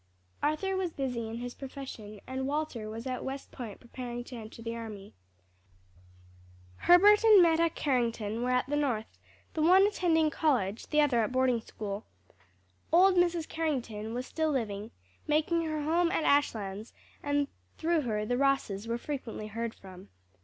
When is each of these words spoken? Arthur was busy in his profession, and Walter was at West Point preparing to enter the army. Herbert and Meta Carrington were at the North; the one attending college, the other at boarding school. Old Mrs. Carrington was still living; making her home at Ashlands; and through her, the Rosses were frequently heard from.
Arthur 0.41 0.75
was 0.75 0.89
busy 0.93 1.27
in 1.29 1.37
his 1.37 1.53
profession, 1.53 2.19
and 2.25 2.47
Walter 2.47 2.89
was 2.89 3.05
at 3.05 3.23
West 3.23 3.51
Point 3.51 3.79
preparing 3.79 4.23
to 4.23 4.35
enter 4.35 4.59
the 4.63 4.75
army. 4.75 5.13
Herbert 6.77 7.23
and 7.23 7.39
Meta 7.39 7.69
Carrington 7.69 8.41
were 8.41 8.49
at 8.49 8.65
the 8.67 8.75
North; 8.75 9.19
the 9.53 9.61
one 9.61 9.85
attending 9.85 10.31
college, 10.31 10.87
the 10.87 11.01
other 11.01 11.21
at 11.23 11.31
boarding 11.31 11.61
school. 11.61 12.07
Old 12.91 13.13
Mrs. 13.13 13.47
Carrington 13.47 14.15
was 14.15 14.25
still 14.25 14.49
living; 14.49 14.89
making 15.27 15.65
her 15.65 15.83
home 15.83 16.09
at 16.09 16.23
Ashlands; 16.23 16.93
and 17.21 17.47
through 17.77 18.01
her, 18.01 18.25
the 18.25 18.39
Rosses 18.39 18.87
were 18.87 18.97
frequently 18.97 19.45
heard 19.45 19.75
from. 19.75 20.09